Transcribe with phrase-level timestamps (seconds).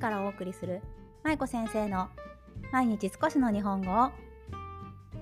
[0.00, 0.80] からお送りする
[1.22, 2.08] 舞子先生の
[2.72, 4.10] 毎日少しの日本語を。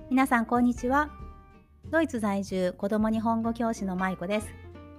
[0.09, 1.11] 皆さんこんにちは。
[1.91, 4.47] ドイツ在住子供日本語教師の舞子です。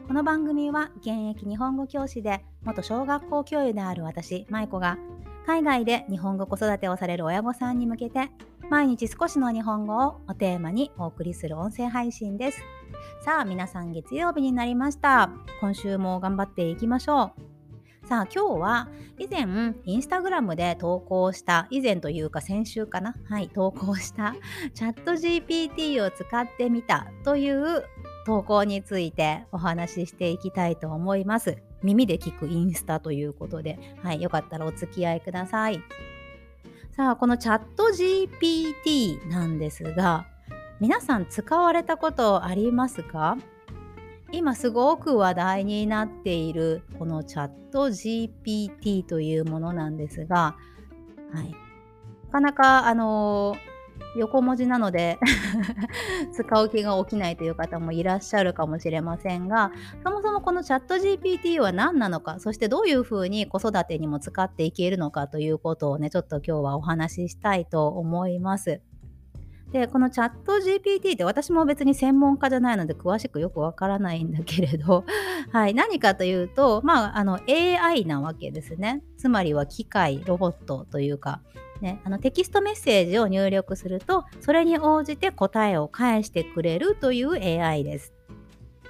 [0.07, 4.99] この番組は現役日本語教師で元小学校教諭である私舞子が
[5.47, 8.29] 海外で日本語子育てをされる親御さんに向けて
[8.69, 12.61] 毎日少しの日本語をおテーマにお送りする音声配信です。
[13.25, 15.31] さあ皆さん月曜日になりました。
[15.61, 17.60] 今週も頑張っていきましょう。
[18.11, 18.89] さあ今日は
[19.21, 19.47] 以前
[19.85, 23.15] インスタグラムで投稿した以前というか先週かな？
[23.29, 24.35] はい投稿した
[24.75, 27.85] チャット GPT を使ってみたという
[28.27, 31.59] 投稿についてお話ししていきたいと思います。
[31.85, 35.81] 耳で聞くインスタということではいよかったらお付き合いください。
[36.91, 40.27] さあこのチャット GPT なんですが
[40.81, 43.37] 皆さん使われたことありますか？
[44.33, 50.57] 今すごく話題になっているこのチャット GPT というものなんですが、
[51.33, 51.51] はい、
[52.27, 53.57] なかなかあの
[54.17, 55.19] 横文字なので
[56.33, 59.73] 使う気が起きないという方もいらっしゃるかもしれませんが
[60.05, 68.81] そもそもこのチャット GPT は何なのかそしてどういうふうに子育てにも使っていけるのかということをねちょっと今日はお話ししたいと思います。
[69.73, 75.05] でこのチャット GPT って私も別に専門家じゃないので詳しくよくわからないんだけれど、
[75.53, 81.41] はい、何かというと、まあ、あの AI なわけですねつまりは機械ロボットというか、
[81.81, 88.13] ね、あのテキストメッセージを入力するとそれに応じて答えを返してくれるという AI です。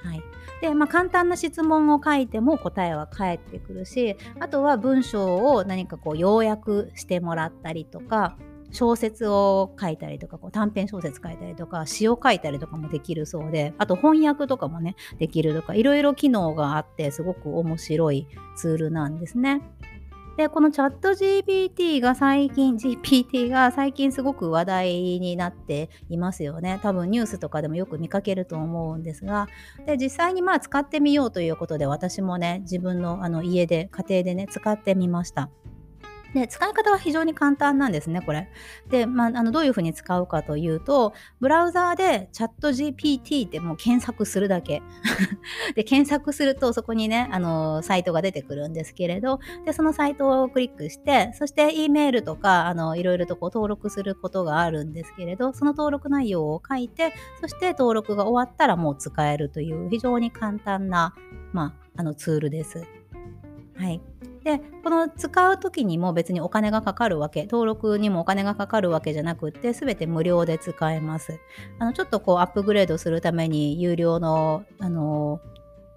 [0.03, 0.23] はい
[0.63, 8.37] でまあ、簡単な質問を書いても答えは返ってくるしあとは文章を何かこう要約してもらったりとか
[8.73, 18.27] 小説を書いたりとかこう短編小説書いたりとか詩を書いたりとかもできるそうであと翻訳とかもねできるとかいろいろ機能があってすごく面白い
[18.57, 19.63] ツールなんですね。
[20.37, 26.81] でこのチャット GPT が最近 GPT が最近すごく話題になっていますよね。
[26.83, 29.49] 多分ニュースとかでもよく見かけると思うんですが。
[29.85, 35.51] で実際にまあ使ってみようということで私もね自分のあの家で家庭でね使ってみました。
[36.35, 38.49] で、使い方は非常に簡単なんですね、これ。
[38.89, 44.83] で、まあ、あのどういうふうに使うかというと、ブラウザーでチャット GPT ってもう検索するだけ。
[45.75, 61.15] で、検索するとそこにね、あの、サイトが出てくるんですけれど、で、そのサイトをクリックして、そして E メールとか、あの、いろいろとこう登録することがあるんですけれど、その登録内容を書いて、そして登録が終わったらもう使えるという非常に簡単な、
[61.53, 62.85] まあ、あのツールです。
[63.77, 64.01] はい。
[64.45, 71.39] でこの使う時にも別にお金がかかるわけ登録にもお金がかかるわけじゃなくって全て無料で使えます。
[71.79, 75.41] あのちょっとこうアップグレードするために有料のあの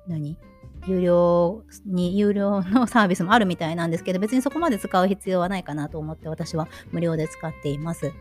[0.08, 0.38] 何？
[0.86, 8.12] 有料に有料のサービスもあるみたいなんですけど別にそこまで使う必要はないかなと思って私は無料で使っています。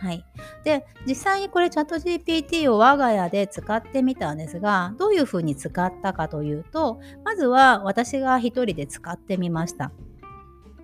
[0.00, 0.24] はい。
[0.64, 9.92] で、実際にこれチャット GPT を我が家で使ってみたんですが、どういうふうに使ったかというと、まずは私が一人で使ってみました。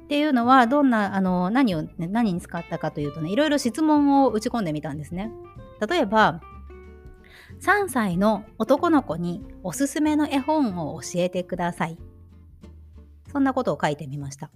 [0.04, 5.32] っていうのは、どんな、あの、何を、ね、何に使ったかというとね、いろいろ質問を打ち込んでみたんですね。
[5.88, 6.42] 例えば、
[7.62, 11.98] 3歳の男の子におすすめの絵本を教えてください。
[13.32, 14.50] そんなことを書いてみました。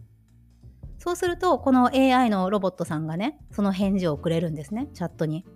[1.00, 5.46] そうすると、この AI のロボットさんがね、その返事をくれるんですね、チャットに。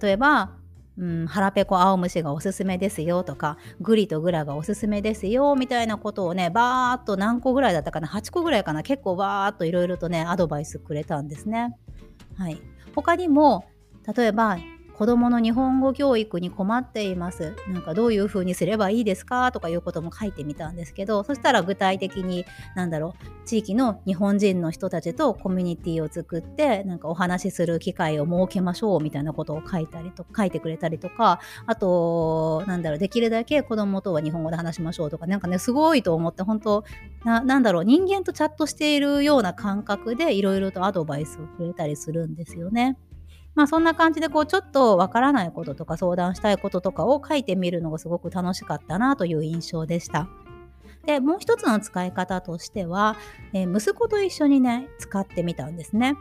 [0.00, 0.56] 例えば、
[0.96, 11.76] うん、腹ペコ青虫がおすすめですよとか、グリとグラがおすすめですよみたいなことをね、バーっと何個ぐらいだったかな、8個ぐらいかな、結構バーっといろいろとね、アドバイスくれたんですね。
[12.38, 12.58] はい。
[12.94, 13.66] 他にも、
[14.16, 14.56] 例えば、
[14.96, 22.44] 子どもの日本語教育に困っていますなんかどういうふうにすればいいですかとかいうことも書いてみたんですけどそしたら具体的に
[22.74, 36.84] 何だろう地域の日本人の人たちとコミュニティを作ってなんかお話しする機会を設けましょうみたいなことを書いたりと書いてくれたりとかあとなんだろうできるだけ子どもとは日本語で話しましょうとかなんかねすごいと思って本当
[37.24, 42.96] ななんだろう人間とチャットしているような感覚でいろいろとアドバイスをくれたりするんですよね。
[43.54, 50.28] まあそんな感じでこうちょっとわからないこととか相談したいこととかを書いてみるのがすごく楽しかったなという印象でした。
[51.04, 53.16] でもう一つの使い方としては、
[53.52, 56.16] えー、息子と一緒にね使ってみたんですね。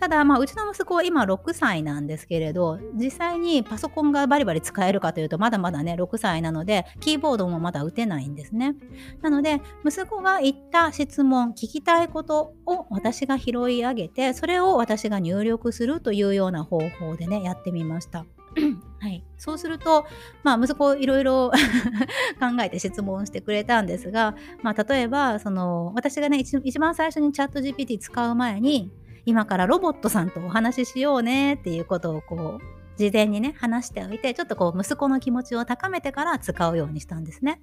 [0.00, 8.76] ただ、まあ、うちの息子は今6歳なんですけれど、実際にパソコンがバリバリ使えるかというと、まだまだね、6歳なので、キーボードもまだ打てないんですね。
[9.22, 18.24] なので、息子が言った質問、聞きたいことを私が拾い上げて、それを私が入力するというような方法でね、やってみました。
[19.00, 20.06] はい、そうすると、
[20.42, 21.50] まあ、息子いろいろ
[22.40, 28.90] 考えて質問してくれたんですが、まあ、例えばその私がね一番最初にチャット GPT 使う前に
[29.28, 37.60] 今からロボットさんとお話ししようねっていうことをこう事前にね話しておいてちょっとこう息子の気持ちを高めてから使うようにしたんですね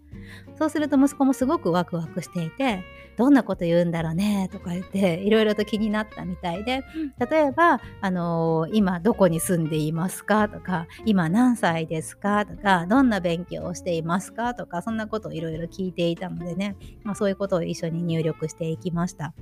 [0.60, 2.84] そうすると息子もすごくワクワクしていて
[3.18, 6.84] どんなこと言うんだろうねとか言っていろいろと気になったみたいで
[7.30, 19.34] 例えば、あのー、今どこに住んでいますかとか今何歳ですかとかどんな勉強をしていますかとかそんなことをいろいろ聞いていたのでね、まあ、そういうことを一緒に入力していきました。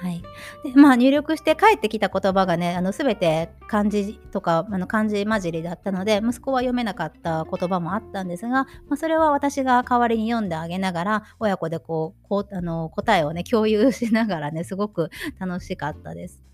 [0.00, 0.22] はい。
[0.62, 15.10] で、まあ、入力して帰ってきた言葉がね、あの、すべて漢字とか、あの、漢字混じりだったので、息子は読めなかった言葉もあったんですが、まあ、それは私が代わりに読んであげながら、親子でこう、こうあの、答えをね、共有しながらね、すごく
[15.40, 16.44] 楽しかったです。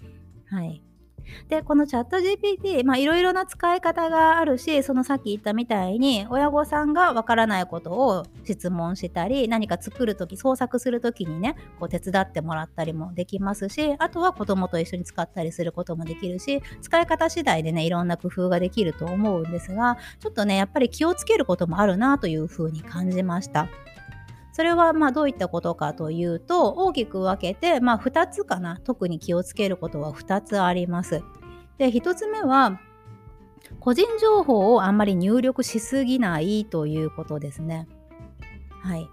[0.47, 0.83] はい。
[1.49, 23.69] で、このチャット GPT、まあいろいろな使い方があるし、そのさっき言ったみたいに、親御さんがわからないことを質問したり、何か作るとき、創作するときにね、こう手伝ってもらったりもできますし、あとは子供と一緒に使ったりすることもできるし、使い方次第でね、いろんな工夫ができると思うんですが、ちょっとね、やっぱり気をつけることもあるなというふうに感じました。
[24.55, 31.23] それはまあどういったことかというと大きく分けてまあ2つかな特に気をつけることは2つあります。
[31.77, 32.81] で1つ目は
[33.81, 37.89] 個人情報をあんまり入力しすぎないということですね。
[38.81, 39.09] はい。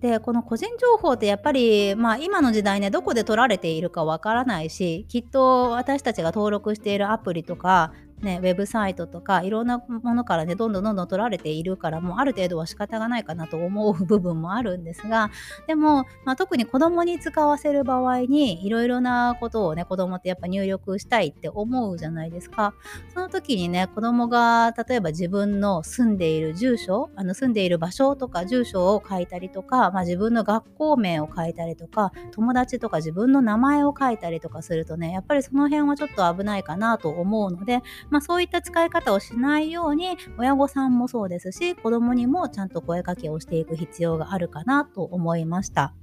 [0.00, 15.30] でこの個人情報ってやっぱり、まあ、今の時代ねどこで取られているかわからないしきっと私たちが登録しているアプリとかね、ウェブサイトとかいろんなものからねどんどんどんどん取られているからもうある程度は仕方がないかなと思う部分もあるんですが
[15.66, 22.74] でも、まあ、特に子供に使わせる場合にいろいろなことをね子供ってやっぱ入力したいって思うじゃないですか。
[23.14, 45.94] その時にね子供が例えば自分の住んでいる住所あの住んでいる場所とか住所を書いたりとか、まあ、自分の学校名を書いたりとか友達とか自分の名前を書いたりとかするとねやっぱりその辺はちょっと危ないかなと思うのでまあ、そういった使い方をしないように親御さんもそうですし子供にもちゃんと声かけをしていく必要があるかなと思いました。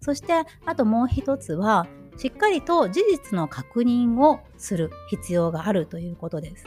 [0.00, 1.86] そしてあともう一つは
[2.16, 6.66] しっかりと事実の確認をする必要があるということです。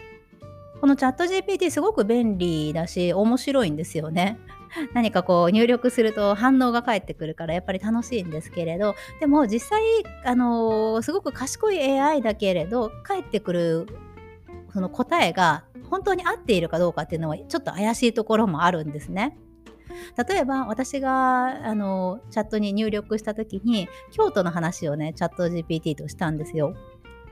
[0.80, 4.38] このチャット GPT すごく便利だし面白いんですよね。
[4.94, 9.82] 何かこう入力すると反応が返ってくるからやっぱり楽しいんですけれどでも実際
[10.26, 13.88] あのー、すごく賢い AI だけれど返ってくる
[14.78, 19.36] その答えが本当に合っているかどうかっていうのはちょっと怪しいところもあるんですね。
[20.30, 26.76] 例えば私があのチャットに入力した時に京都の話をねチャット GPT としたんですよ。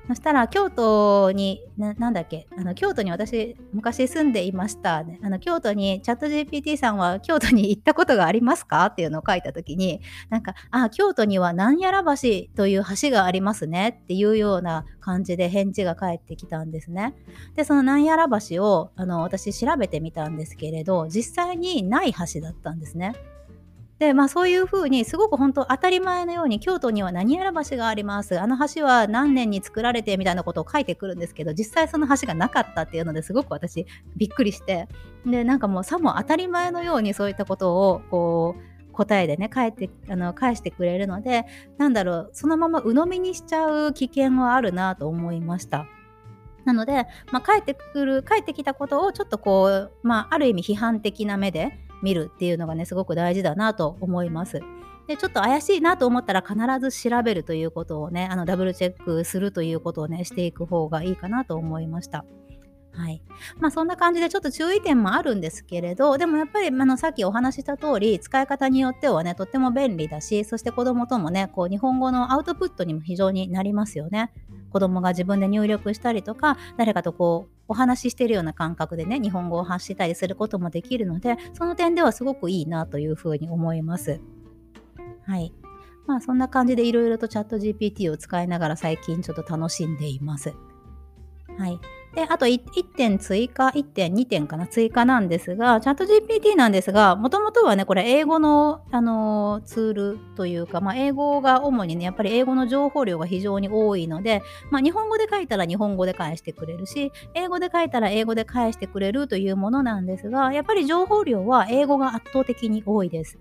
[0.08, 2.48] そしたら京都になんだっけ？
[2.56, 8.86] あの京都に私昔住んでいました、あの京都にチャット GPT さんは京都に行ったことがありますか？
[8.86, 14.00] っていうのを書いた時になんかあ京都には何やら橋という橋がありますね。
[14.04, 17.16] っていうような感じで返事が返ってきたんですね。
[17.56, 23.16] でその何やら橋をあの私調べてみたんですけれど実際にない橋だったんですね。
[24.00, 28.40] で、まあそういうふうにすごく本当当たり前のように京都には何やら橋があります。
[28.40, 33.86] あの橋は何年に作られてみたいなことを書いてくるんですけど、実際その橋がなかったっていうのですごく私
[34.18, 34.88] びっくりして、
[35.26, 41.46] で、なんかもうさも当たり前のようにそういったことをこう答えでね返ってあの返してくれるので
[41.78, 45.86] なんだろうそのまま鵜呑みにしちゃう危険はあるなと思いました。
[46.64, 54.62] なので、まあ、帰ってくる帰ってきたことをちょっとこう、まあ、ある意味批判的な目で見るっていうのがねすごく大事だなと思います。
[55.08, 62.26] でちょっと怪しいなと思ったら必ず調べるということをねあのダブルチェックするということをねしていく方がいいかなと思いました。
[62.92, 63.22] はい。
[63.60, 74.32] まあそんな感じでちょっと注意点もあるんですけれど、でもやっぱりあのさっきお話しした通り、使い方によってはね、とっても便利だし、そして子供ともね、こう日本語のアウトプットにも非常になりますよね。
[74.72, 84.22] 子供が自分で入力したりとか、誰かとこうお話ししてるような感覚でね、日本語を発してたりすることもできるので、その点ではすごくいいなというふうに思います。
[85.24, 85.54] はい。
[86.06, 90.54] まあそんな感じでいろいろとチャット GPT を使いながら最近ちょっと楽しんでいます。
[91.58, 91.80] はい。
[92.16, 113.38] で、あと 1, 1点追加、1点、2点かな、追加なんですが、チャット GPT なんですが、もともとはね、これ英語の、あのー、ツールというか、まあ、英語が主にね、やっぱり英語の情報量が非常に多いので、まあ、日本語で書いたら日本語で返してくれるし、英語で書いたら英語で返してくれるというものなんですが、やっぱり情報量は英語が圧倒的に多いです。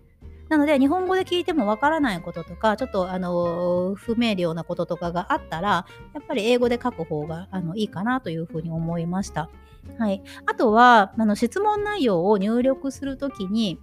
[0.49, 9.49] なので、日本語で聞いてもわからないこととか、ちょっと、あの、不明瞭なこととかがあったら、やっぱり英語で書く方があのいいかなというふうに思いました。
[9.99, 10.23] はい。
[10.47, 13.79] あとは、あの質問内容を入力するときに、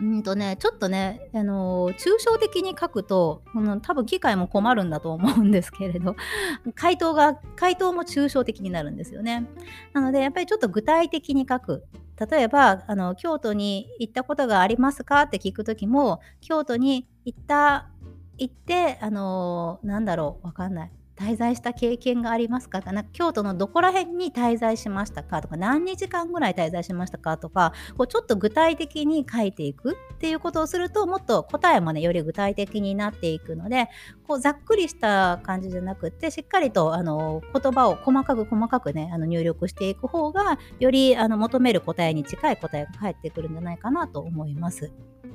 [0.00, 6.16] うんとね、ちょっとね、あのー、抽象的に書くと、うん、多分機械も困るんだと思うんですけれど、
[6.74, 9.46] 回答が、回答も抽象的になるんですよね。
[9.92, 11.84] なので、やっぱりちょっと具体的に書く。
[12.18, 15.22] 例えば、あの、京都に行ったことがありますか？
[15.22, 17.90] って聞くときも、京都に行った、
[18.38, 20.92] 行って、あの、なんだろう、わかんない。
[21.16, 22.82] 滞在した経験がありますか？
[22.82, 25.40] か京都のどこら辺に滞在しましたか？
[25.40, 27.38] とか何日間ぐらい滞在しましたか？
[27.38, 29.96] とかこうちょっと具体的に書いていく？
[30.14, 33.88] っていうことをするともっと答えもねより具体的になっていくので
[34.26, 44.92] こうざっくりした感じじゃなくてしっかりとあの言葉を細かく細かくねあの入力していく方がよりあの求める答えに近い答えが返ってくるんじゃないかなと思います。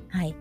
[0.08, 0.34] はい。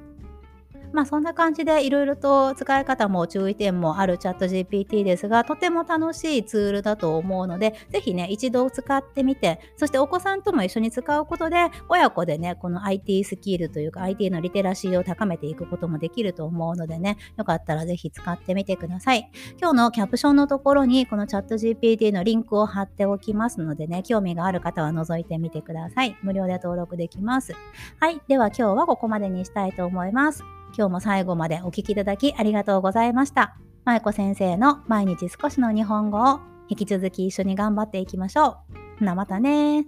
[0.91, 19.29] まあそんな感じでいろいろと使い方も注意点もあるチャット GPT ですが、とても楽しいツールだと思うので、ぜひね、一度使ってみて、そしてお子さんとも一緒に使うことで、親子でね、この IT スキルというか IT のリテラシーを高めていくこともできると思うのでね、よかったらぜひ使ってみてください。
[19.59, 26.17] 今日のキャプションのところにこのチャット GPT のリンクを貼っておきますのでね、興味がある方は覗いてみてください。
[26.21, 27.53] 無料で登録できます。
[27.99, 28.21] はい。
[28.27, 30.58] では今日はここまでにしたいと思います。
[30.77, 33.57] 今日も最後までお聴きいただきありがとうございました。
[33.85, 38.99] まえこ先生の毎日少しの日本語を引き続き一緒に頑張っていきましょう。
[38.99, 39.87] ほなまたね